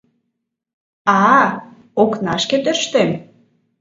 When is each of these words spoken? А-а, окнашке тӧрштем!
А-а, 1.15 1.45
окнашке 2.01 2.57
тӧрштем! 2.63 3.09